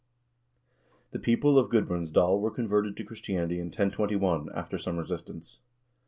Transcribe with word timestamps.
The 1.11 1.19
people 1.19 1.59
of 1.59 1.69
Gudbrandsdal 1.69 2.39
were 2.39 2.49
converted 2.49 2.97
to 2.97 3.03
Christianity 3.03 3.59
in 3.59 3.65
1021, 3.67 4.49
after 4.51 4.79
some 4.79 4.97
resistance. 4.97 5.59